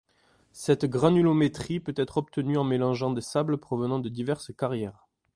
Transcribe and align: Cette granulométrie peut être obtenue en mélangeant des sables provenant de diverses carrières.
Cette 0.53 0.85
granulométrie 0.85 1.79
peut 1.79 1.93
être 1.95 2.17
obtenue 2.17 2.57
en 2.57 2.63
mélangeant 2.63 3.11
des 3.11 3.21
sables 3.21 3.59
provenant 3.59 3.99
de 3.99 4.09
diverses 4.09 4.51
carrières. 4.51 5.05